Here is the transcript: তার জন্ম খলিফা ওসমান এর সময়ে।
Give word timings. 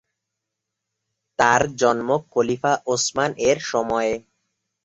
তার 1.39 1.61
জন্ম 1.75 2.09
খলিফা 2.31 2.73
ওসমান 2.85 3.31
এর 3.49 3.57
সময়ে। 3.71 4.13